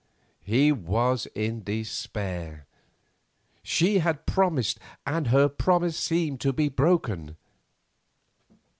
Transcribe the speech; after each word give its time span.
He 0.41 0.71
was 0.71 1.27
in 1.35 1.61
despair. 1.63 2.65
She 3.61 3.99
had 3.99 4.25
promised, 4.25 4.79
and 5.05 5.27
her 5.27 5.47
promise 5.47 5.95
seemed 5.95 6.41
to 6.41 6.51
be 6.51 6.69
broken. 6.69 7.37